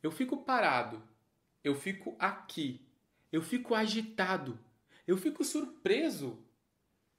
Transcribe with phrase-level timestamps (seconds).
[0.00, 1.02] Eu fico parado.
[1.62, 2.80] Eu fico aqui.
[3.32, 4.56] Eu fico agitado.
[5.06, 6.38] Eu fico surpreso.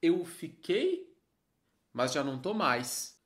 [0.00, 1.14] Eu fiquei,
[1.92, 3.20] mas já não tô mais.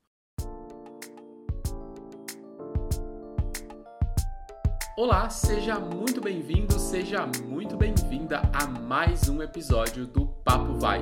[4.96, 11.00] Olá, seja muito bem-vindo, seja muito bem-vinda a mais um episódio do Papo Vai.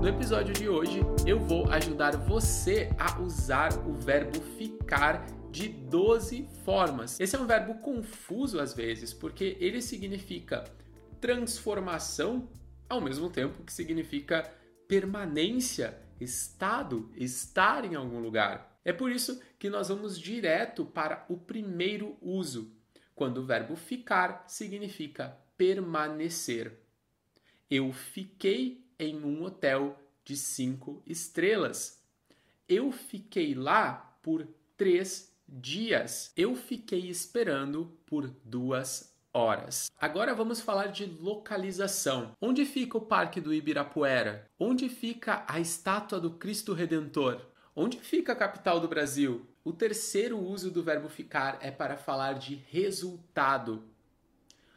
[0.00, 6.48] No episódio de hoje, eu vou ajudar você a usar o verbo ficar de 12
[6.64, 7.18] formas.
[7.18, 10.64] Esse é um verbo confuso às vezes, porque ele significa
[11.20, 12.48] transformação
[12.88, 14.50] ao mesmo tempo que significa
[14.88, 18.80] permanência, estado, estar em algum lugar.
[18.84, 22.74] É por isso que nós vamos direto para o primeiro uso,
[23.14, 26.80] quando o verbo ficar significa permanecer.
[27.70, 32.02] Eu fiquei em um hotel de cinco estrelas.
[32.68, 36.32] Eu fiquei lá por três dias.
[36.36, 39.90] Eu fiquei esperando por duas horas.
[39.98, 42.36] Agora vamos falar de localização.
[42.40, 44.46] Onde fica o Parque do Ibirapuera?
[44.58, 47.40] Onde fica a estátua do Cristo Redentor?
[47.74, 49.46] Onde fica a capital do Brasil?
[49.64, 53.84] O terceiro uso do verbo ficar é para falar de resultado.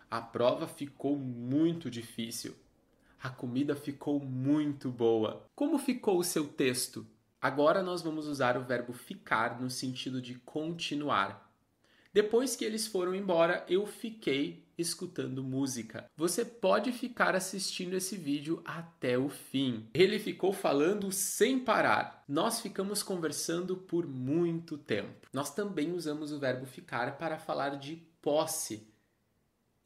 [0.10, 2.56] A prova ficou muito difícil.
[3.22, 5.48] A comida ficou muito boa.
[5.56, 7.08] Como ficou o seu texto?
[7.44, 11.54] Agora nós vamos usar o verbo ficar no sentido de continuar.
[12.14, 16.10] Depois que eles foram embora, eu fiquei escutando música.
[16.16, 19.90] Você pode ficar assistindo esse vídeo até o fim.
[19.94, 22.24] Ele ficou falando sem parar.
[22.30, 25.28] Nós ficamos conversando por muito tempo.
[25.34, 28.88] Nós também usamos o verbo ficar para falar de posse.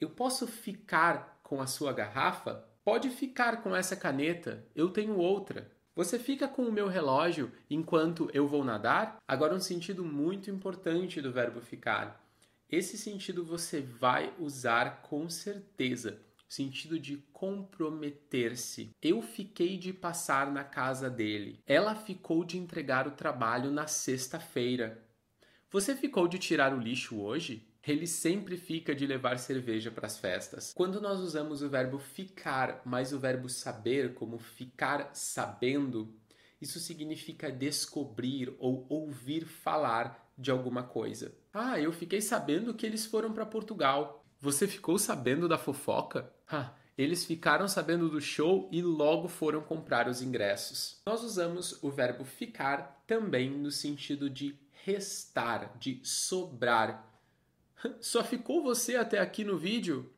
[0.00, 2.64] Eu posso ficar com a sua garrafa?
[2.84, 5.76] Pode ficar com essa caneta, eu tenho outra.
[5.98, 9.16] Você fica com o meu relógio enquanto eu vou nadar?
[9.26, 12.24] Agora, um sentido muito importante do verbo ficar.
[12.70, 16.22] Esse sentido você vai usar com certeza.
[16.48, 18.94] Sentido de comprometer-se.
[19.02, 21.58] Eu fiquei de passar na casa dele.
[21.66, 25.04] Ela ficou de entregar o trabalho na sexta-feira.
[25.68, 27.67] Você ficou de tirar o lixo hoje?
[27.86, 30.72] Ele sempre fica de levar cerveja para as festas.
[30.74, 36.14] Quando nós usamos o verbo ficar mais o verbo saber, como ficar sabendo,
[36.60, 41.34] isso significa descobrir ou ouvir falar de alguma coisa.
[41.52, 44.24] Ah, eu fiquei sabendo que eles foram para Portugal.
[44.40, 46.32] Você ficou sabendo da fofoca?
[46.48, 51.00] Ah, eles ficaram sabendo do show e logo foram comprar os ingressos.
[51.06, 57.17] Nós usamos o verbo ficar também no sentido de restar, de sobrar,
[58.00, 60.12] só ficou você até aqui no vídeo?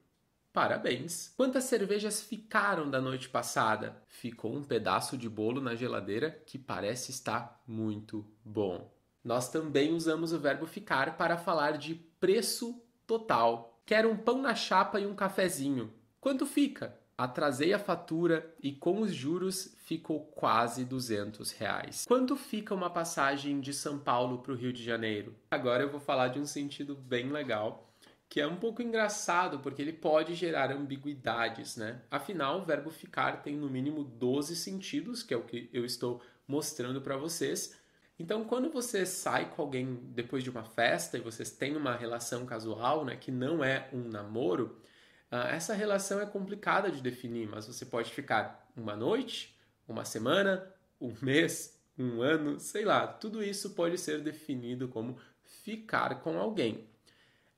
[0.52, 1.32] Parabéns!
[1.36, 4.02] Quantas cervejas ficaram da noite passada?
[4.08, 8.92] Ficou um pedaço de bolo na geladeira que parece estar muito bom.
[9.22, 13.80] Nós também usamos o verbo ficar para falar de preço total.
[13.86, 15.92] Quero um pão na chapa e um cafezinho.
[16.20, 16.99] Quanto fica?
[17.20, 22.06] Atrasei a fatura e com os juros ficou quase 200 reais.
[22.08, 25.34] Quanto fica uma passagem de São Paulo para o Rio de Janeiro?
[25.50, 27.92] Agora eu vou falar de um sentido bem legal,
[28.26, 32.00] que é um pouco engraçado porque ele pode gerar ambiguidades, né?
[32.10, 36.22] Afinal, o verbo ficar tem no mínimo 12 sentidos, que é o que eu estou
[36.48, 37.78] mostrando para vocês.
[38.18, 42.46] Então, quando você sai com alguém depois de uma festa e vocês têm uma relação
[42.46, 44.80] casual, né, que não é um namoro,
[45.30, 51.14] essa relação é complicada de definir, mas você pode ficar uma noite, uma semana, um
[51.22, 53.06] mês, um ano, sei lá.
[53.06, 56.88] Tudo isso pode ser definido como ficar com alguém.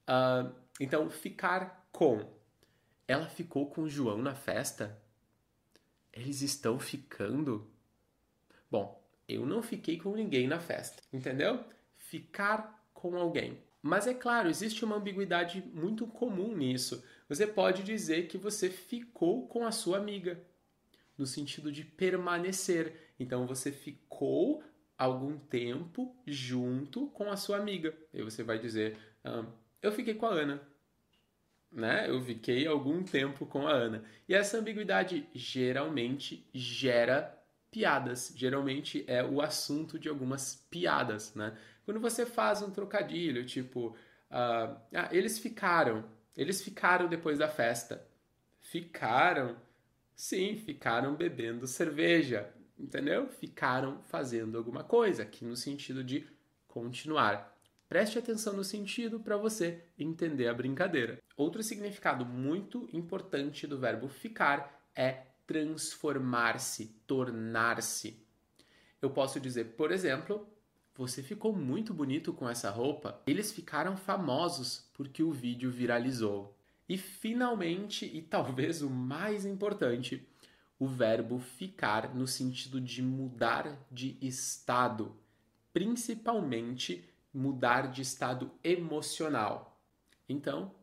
[0.03, 2.29] Uh, então, ficar com.
[3.07, 5.01] Ela ficou com o João na festa?
[6.13, 7.71] Eles estão ficando?
[8.71, 11.65] Bom, eu não fiquei com ninguém na festa, entendeu?
[11.97, 13.59] Ficar com alguém.
[13.83, 17.05] Mas é claro, existe uma ambiguidade muito comum nisso.
[17.29, 20.41] Você pode dizer que você ficou com a sua amiga,
[21.19, 23.13] no sentido de permanecer.
[23.19, 24.63] Então você ficou
[24.97, 27.93] algum tempo junto com a sua amiga.
[28.15, 29.45] E você vai dizer: ah,
[29.83, 30.63] Eu fiquei com a Ana.
[31.71, 32.09] Né?
[32.09, 34.05] Eu fiquei algum tempo com a Ana.
[34.29, 37.37] E essa ambiguidade geralmente gera
[37.71, 38.33] piadas.
[38.37, 41.57] Geralmente é o assunto de algumas piadas, né?
[41.85, 46.05] Quando você faz um trocadilho, tipo, uh, ah, eles ficaram,
[46.37, 48.07] eles ficaram depois da festa.
[48.61, 49.57] Ficaram?
[50.15, 53.29] Sim, ficaram bebendo cerveja, entendeu?
[53.29, 56.27] Ficaram fazendo alguma coisa, aqui no sentido de
[56.69, 57.53] continuar.
[57.89, 61.21] Preste atenção no sentido para você entender a brincadeira.
[61.37, 68.25] Outro significado muito importante do verbo ficar é transformar-se, tornar-se.
[69.03, 70.49] Eu posso dizer, por exemplo,
[70.95, 73.21] você ficou muito bonito com essa roupa.
[73.27, 76.55] Eles ficaram famosos porque o vídeo viralizou.
[76.89, 80.27] E finalmente, e talvez o mais importante,
[80.79, 85.17] o verbo ficar no sentido de mudar de estado,
[85.73, 89.81] principalmente mudar de estado emocional.
[90.29, 90.75] Então,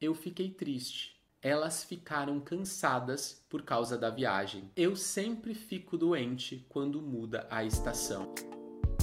[0.00, 1.14] eu fiquei triste.
[1.40, 4.70] Elas ficaram cansadas por causa da viagem.
[4.74, 8.34] Eu sempre fico doente quando muda a estação.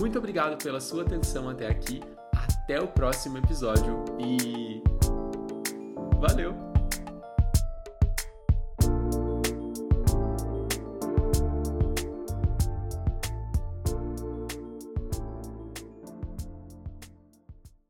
[0.02, 2.02] Muito obrigado pela sua atenção até aqui.
[2.34, 4.82] Até o próximo episódio e
[6.20, 6.71] valeu!